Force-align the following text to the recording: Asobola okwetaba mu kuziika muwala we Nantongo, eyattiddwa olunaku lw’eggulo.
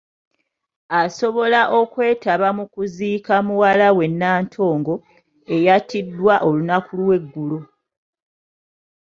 Asobola 1.01 1.61
okwetaba 1.79 2.47
mu 2.57 2.65
kuziika 2.73 3.35
muwala 3.47 3.87
we 3.97 4.05
Nantongo, 4.19 4.93
eyattiddwa 5.55 6.35
olunaku 6.47 6.91
lw’eggulo. 7.01 7.59